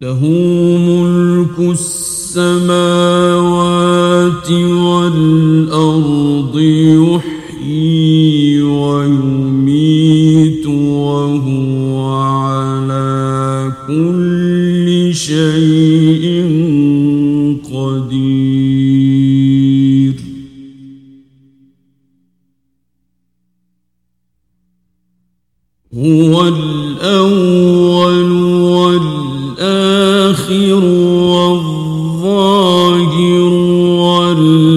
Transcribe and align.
له 0.00 0.20
ملك 0.88 1.58
السماوات 1.58 2.89
هو 25.94 26.48
الأول 26.48 28.32
والآخر 29.52 30.04
والظاهر 31.34 31.90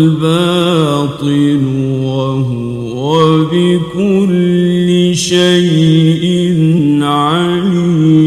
والباطن 0.02 0.44
وهو 2.04 3.46
بكل 3.46 5.16
شيء 5.16 6.24
عليم. 7.04 8.24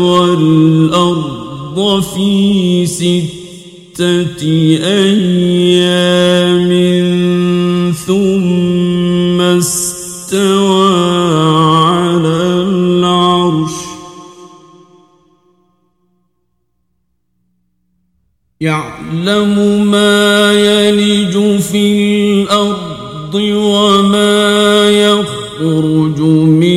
والأرض 0.00 1.78
في 2.14 2.86
ستة 2.86 4.42
أيام 4.82 6.70
ثم 8.06 9.40
استوى 9.40 10.94
على 11.86 12.38
العرش. 12.66 13.76
يعلم 18.60 19.86
ما 19.86 20.52
يلج 20.52 21.60
في 21.60 21.86
الأرض 22.42 23.34
وما 23.34 24.90
يخرج 24.90 26.20
منها 26.20 26.75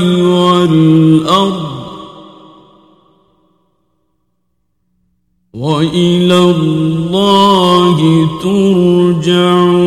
والأرض 0.00 1.66
وإلى 5.54 6.38
الله 6.38 7.96
ترجع 8.42 9.85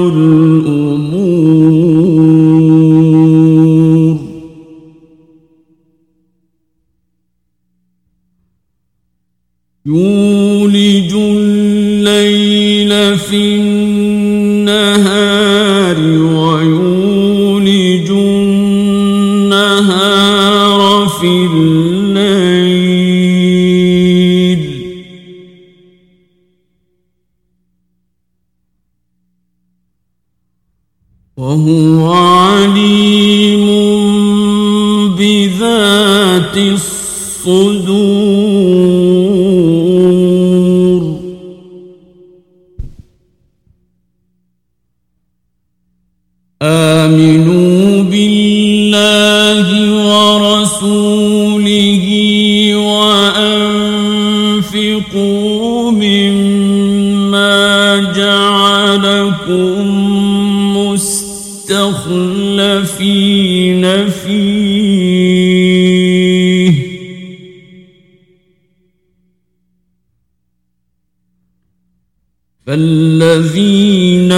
بذات 36.59 36.98
فالذين 72.80 74.32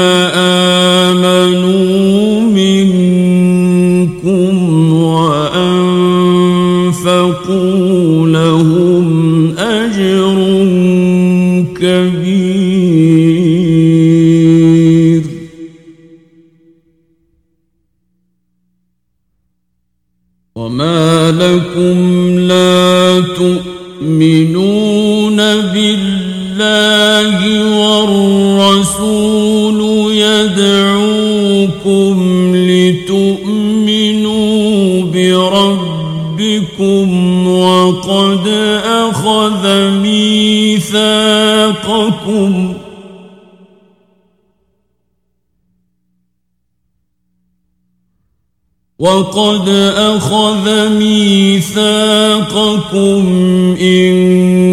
آمنوا 1.14 2.42
منكم 2.42 4.54
وأنفقوا 4.94 6.08
لهم 8.28 9.08
أجر 9.58 10.36
كبير. 11.80 13.12
وما 20.56 21.32
لكم 21.32 21.98
لا 22.40 23.24
تؤمنون 23.38 25.38
بالله 25.74 27.71
والرسول 28.82 29.80
يدعوكم 30.14 32.16
لتؤمنوا 32.56 34.32
بربكم 35.14 37.08
وقد 37.48 38.48
أخذ 38.86 39.90
ميثاقكم 39.90 41.04
وقد 49.00 49.70
أخذ 49.98 50.90
ميثاقكم 50.90 51.82
إن 53.82 54.71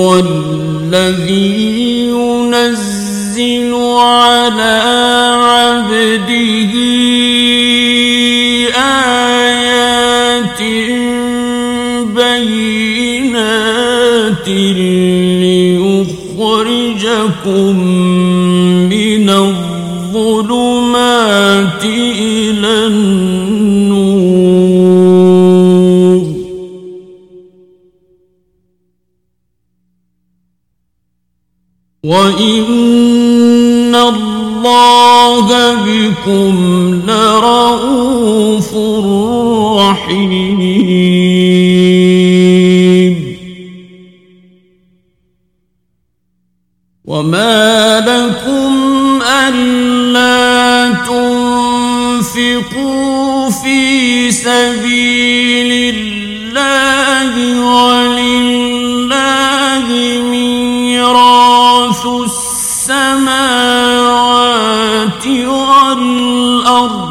هو 0.00 0.18
الذي 0.18 2.08
ينزل 2.08 3.74
على 3.74 4.80
عبده 5.44 6.72
آيات 8.80 10.60
بينات 13.10 13.68
ليخرجكم 16.40 17.76
بكم 36.20 37.02
لرؤوف 37.06 38.74
رحيم 39.80 40.60
وما 47.04 48.00
لكم 48.00 48.72
ألا 49.48 50.94
تنفقوا 52.28 53.50
في 53.50 54.30
سبيل 54.30 55.94
الله 55.94 57.32
ولله 57.60 59.06
ميراث 60.30 62.06
السماوات 62.06 63.89
والأرض 65.38 67.10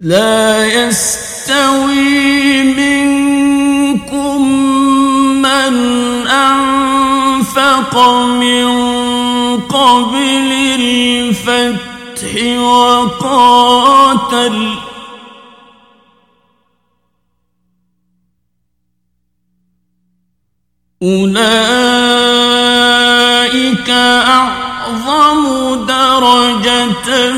لا 0.00 0.66
يستوي 0.66 2.62
منكم 2.62 4.42
من 5.42 5.74
أنفق 6.28 7.98
من 8.24 8.66
قبل 9.60 10.52
الفتح 10.80 12.32
وقاتل 12.60 13.90
أولئك 21.02 21.40
أعظم 23.90 25.44
درجة 25.86 27.32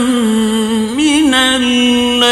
من 0.97 1.35
الذين 1.35 2.23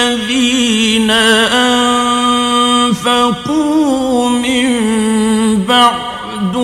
أنفقوا 2.90 4.28
من 4.28 4.68
بعد 5.68 6.56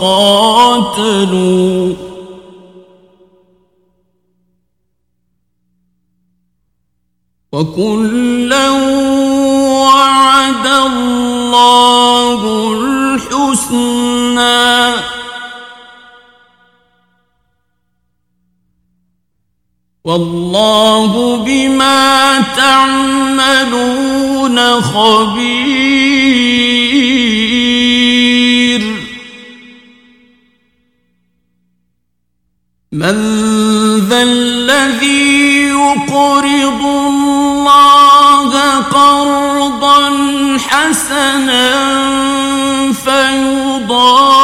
وقاتلوا 0.00 0.34
وكلا 7.52 8.70
وعد 9.84 10.66
الله 10.66 12.40
الحسنى. 12.72 14.64
والله 20.04 21.36
بما 21.36 22.40
تعملون 22.56 23.60
خبير. 24.80 26.04
من 32.92 33.16
ذا 34.08 34.22
الذي 34.22 35.68
يقرض 35.68 36.82
الله 36.84 38.13
قرضا 38.92 40.10
حسنا 40.70 41.70
فيضاعفه 42.92 44.34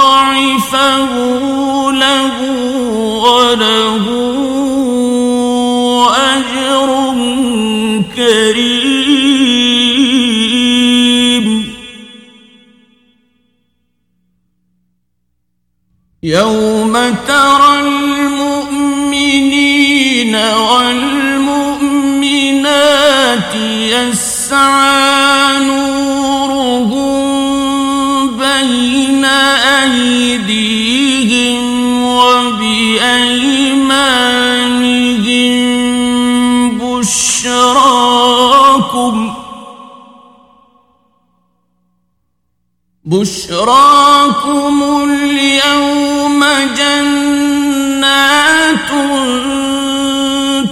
بشراكم 43.11 44.77
اليوم 45.11 46.45
جنات 46.79 48.11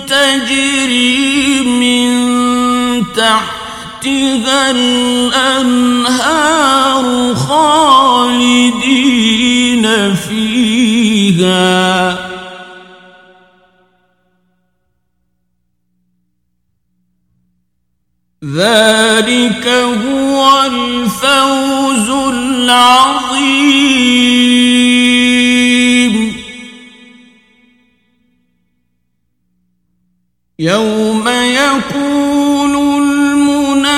تجري 0.07 1.61
من 1.62 2.09
تحتها 3.17 4.71
الأنهار 4.71 6.15
خالدين 7.35 8.95
فيها. 10.15 11.59
ذلك 18.59 19.67
هو 19.69 20.62
الفوز 20.67 22.09
العظيم. 22.11 23.69
يوم 30.59 31.29
يقول 31.29 32.75
المنافقون 33.03 33.97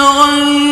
والمنافقات 0.00 0.62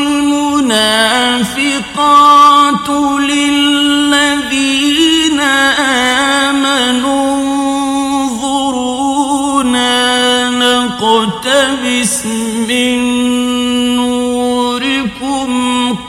من 12.01 12.99
نوركم 13.97 15.51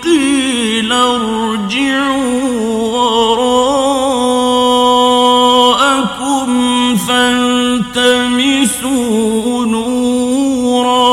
قيل 0.04 0.92
ارجعوا 0.92 2.42
وراءكم 5.82 6.98
فالتمسوا 6.98 8.56
نورا 9.66 11.12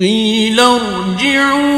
قيل 0.00 0.60
ارجعوا 0.60 1.69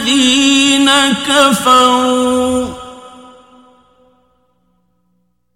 الذين 0.05 0.91
كفروا. 1.29 2.69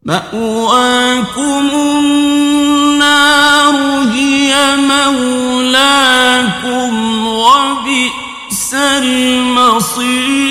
مأواكم 0.02 1.68
النار 2.00 3.74
هي 4.12 4.76
مولاكم 4.76 6.12
وبئس 7.26 8.74
المصير. 8.74 10.47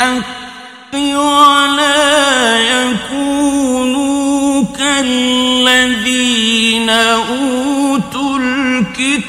الحق 0.00 0.94
ولا 0.94 2.58
يكونوا 2.58 4.64
كالذين 4.78 6.90
أوتوا 6.90 8.38
الكتاب 8.38 9.26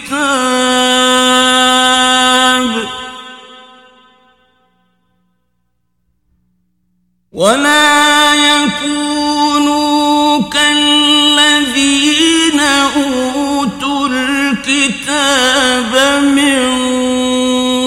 ولا 7.34 8.34
يكونوا 8.36 10.42
كالذين 10.50 12.60
أوتوا 12.96 14.08
الكتاب 14.08 16.22
من 16.24 16.78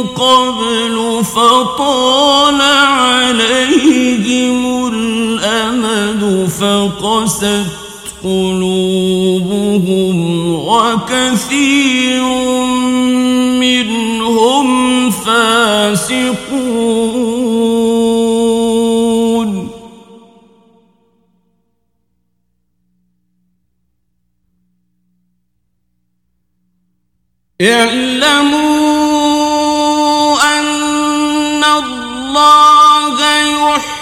قبل 0.06 1.09
فطال 1.34 2.60
عليهم 2.60 4.60
الأمد 4.94 6.48
فقست 6.48 7.44
قلوبهم 8.24 10.16
وكثير 10.54 12.24
منهم 13.60 15.10
فاسقون. 15.10 16.70
اعلموا 27.60 28.79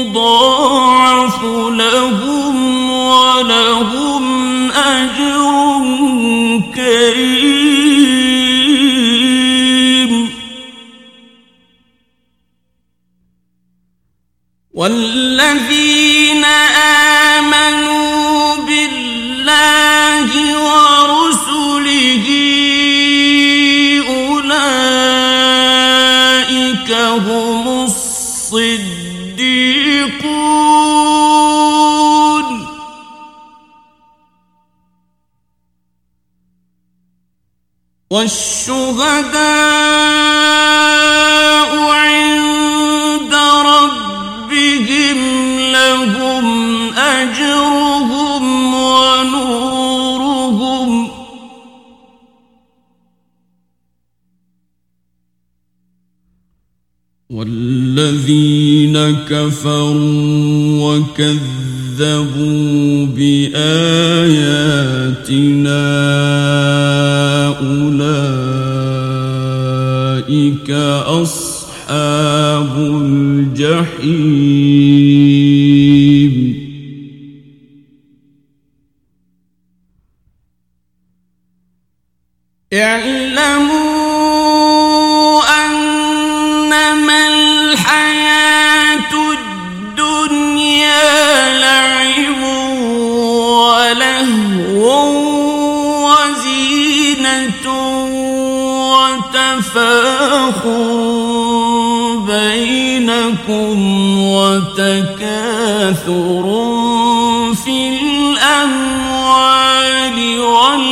يضاعف 0.00 1.42
لهم 1.70 2.90
ولهم 2.90 4.24
أجر 4.72 5.80
كريم. 6.74 7.70
والذين 14.74 15.89
والشهداء 38.10 39.30
عند 41.90 43.34
ربهم 43.66 45.18
لهم 45.72 46.46
أجرهم 46.94 48.74
ونورهم 48.74 50.10
والذين 57.30 58.96
كفروا 59.28 60.98
وكذبوا 60.98 61.46
بآياتنا 63.06 63.60
الأموال 108.70 110.18
والأولاد. 110.40 110.90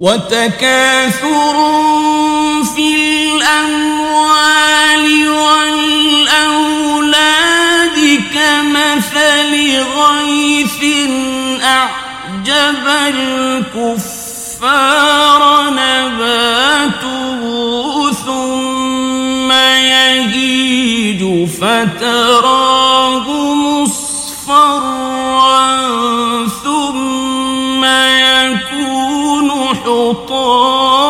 وتكاثر 0.00 1.56
في 2.76 2.88
الأموال 3.36 5.06
والأولاد 5.28 6.78
كمثل 8.34 9.52
غيث 9.98 10.80
أعجب 11.62 12.84
الكفار 14.62 15.70
نباته 15.70 17.40
ثم 18.12 19.52
يهيج 19.52 21.48
فتراه 21.48 23.28
مصفرا 23.54 25.00
ثم 26.64 27.84
يكون 27.84 29.50
حطاما. 29.84 31.00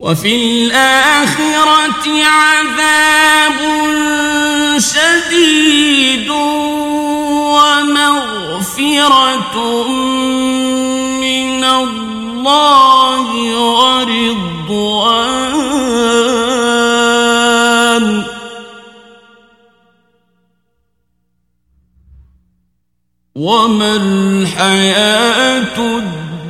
وفي 0.00 0.36
الآخرة 0.36 2.06
عذاب 2.24 3.58
شديد 4.78 6.30
ومغفرة 7.54 9.56
من 11.20 11.64
الله 11.64 13.26
ورضوان. 13.70 15.24
وما 23.34 23.96
الحياة 23.96 25.78
الدنيا 25.78 26.44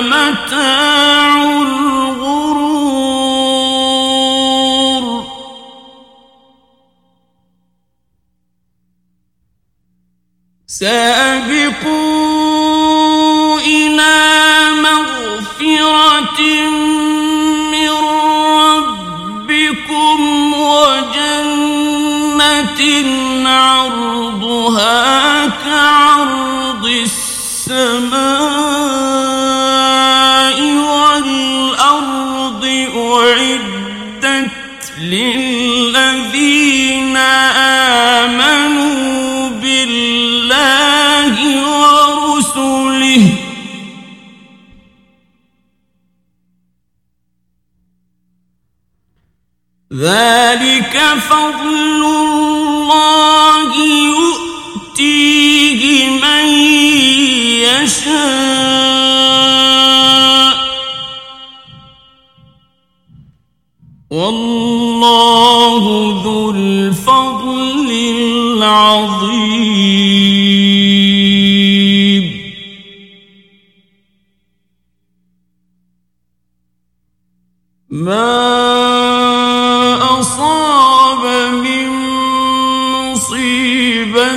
متاع 0.00 0.91
سأبقوا 10.82 12.40
إلى 13.60 14.18
مغفرة 14.82 16.40
من 17.70 17.90
ربكم 19.38 20.20
وجنة 20.54 21.62
عرضها 23.48 24.98
كعرض 25.46 26.61
ذلك 50.92 51.18
فضل 51.18 52.02
الله 52.04 53.72
يؤتيه 54.92 55.82
من 56.20 56.46
يشاء. 57.64 58.22
والله 64.10 65.84
ذو 66.24 66.50
الفضل 66.50 67.90
العظيم. 68.60 69.32
ما 77.90 78.61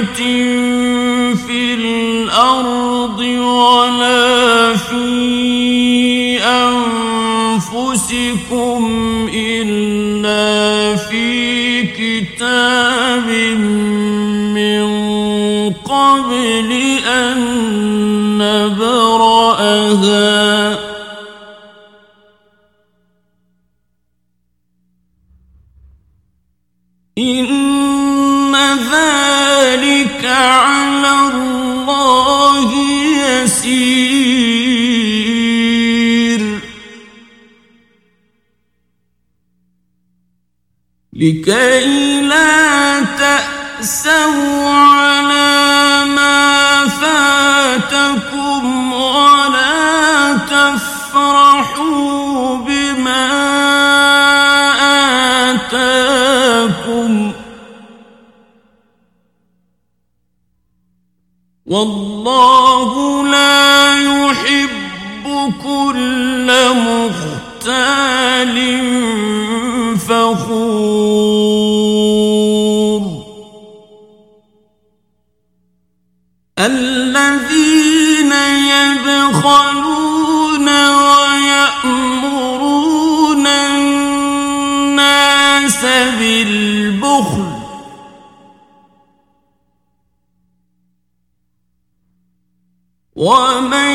في 0.04 1.74
الأرض 1.74 3.20
ولا 3.20 4.76
في 4.76 6.40
أنفسكم 7.66 8.82
إلا 9.34 10.96
في 10.96 11.82
كتاب 11.84 13.28
من 14.56 14.86
قبل 15.74 16.70
أن 17.08 17.38
نبرأها. 18.38 19.76
لكي 41.26 42.22
لا 42.22 43.02
تأسوا 43.02 44.70
على 44.70 46.06
ما 46.06 46.88
فاتكم 47.02 48.64
ولا 48.94 50.38
تفرحوا 50.38 51.78
بما 52.58 53.26
آتاكم. 55.52 57.14
والله 61.66 63.24
لا 63.28 63.98
يحب 64.00 65.26
كل 65.64 66.48
مختال 66.76 68.56
فخور 69.98 70.65
يبخلون 79.26 80.68
ويأمرون 81.86 82.36
الناس 83.48 85.06
بالبخل. 86.20 87.46
ومن 93.16 93.94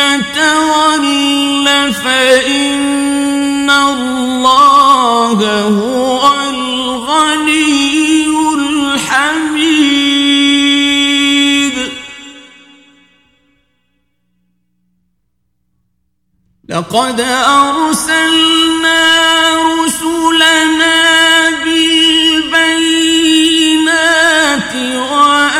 يتول 0.00 1.04
فإن 1.92 3.70
الله 3.70 5.38
هو 5.62 5.91
لقد 16.72 17.20
أرسلنا 17.20 19.02
رسلنا 19.84 21.00
بالبينات 21.64 22.72
وأنزلنا 24.76 25.51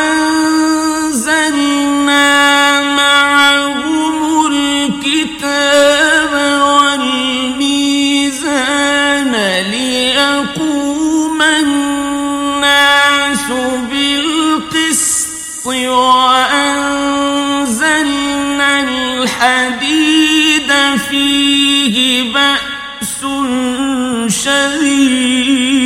شديد 24.33 25.82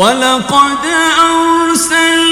ولقد 0.00 0.84
أرسلنا 1.20 2.29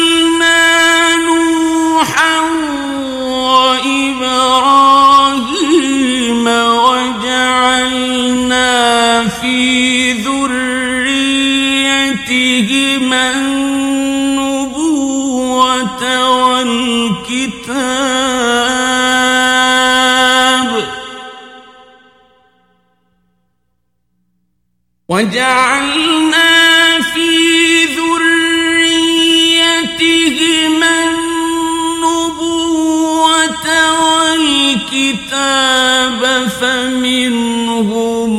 فمنهم 36.68 38.30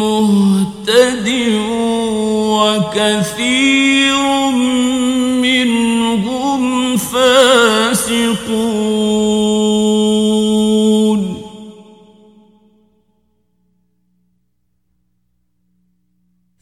مهتد 0.00 1.28
وكثير 2.54 4.18
منهم 5.46 6.62
فاسقون. 6.96 8.34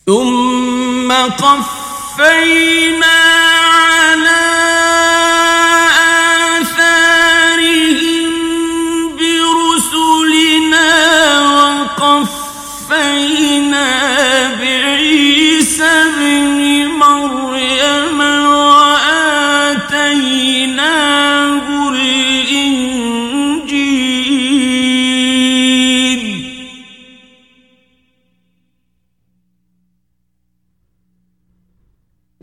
ثم 0.07 1.13
قفينا 1.13 2.73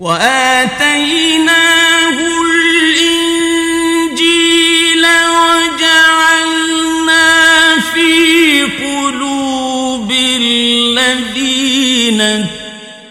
وآتيناه 0.10 2.18
الإنجيل 2.90 5.06
وجعلنا 5.38 7.30
في 7.94 8.14
قلوب 8.64 10.10
الذين 10.12 12.22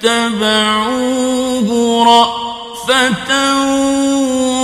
اتبعوه 0.01 1.69
رأفة 2.05 3.31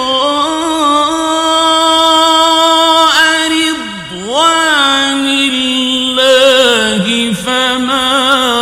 رضوان 3.51 5.25
الله 5.27 7.03
فما 7.33 8.09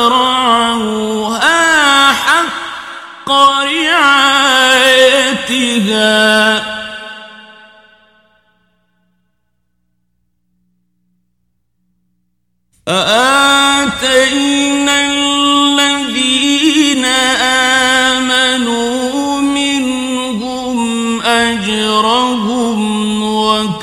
رعوها 0.08 1.62
حق 2.14 3.30
رعايتها. 3.62 4.24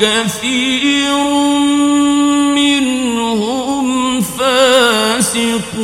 وكثير 0.01 1.15
منهم 2.55 4.21
فاسقون. 4.21 5.81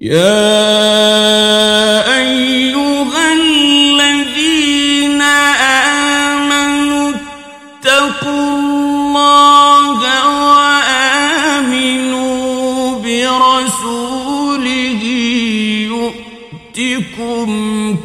يا 0.00 0.57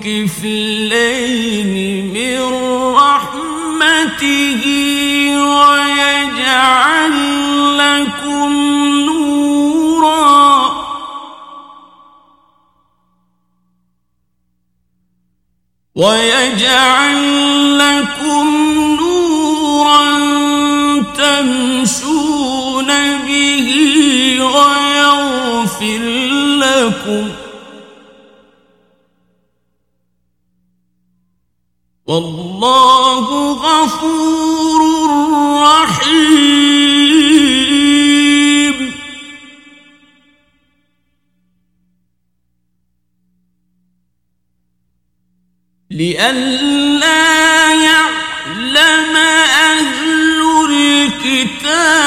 كفلين 0.04 1.74
من 2.14 2.40
رحمته 2.96 4.64
ويجعل 5.38 7.16
لكم 7.78 8.52
نورا. 9.06 10.44
ويجعل 15.96 17.20
لكم 17.80 18.48
نورا 19.00 20.04
تمشون 21.18 22.90
به 23.28 23.68
ويغفر 24.42 26.04
لكم. 26.60 27.43
والله 32.14 33.28
غفور 33.54 34.82
رحيم. 35.64 36.94
لئلا 45.92 47.74
يعلم 47.74 49.16
أهل 49.18 50.40
الكتاب 50.70 52.03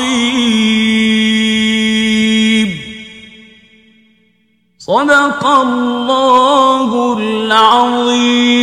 صدق 4.78 5.46
الله 5.46 7.18
العظيم. 7.18 8.62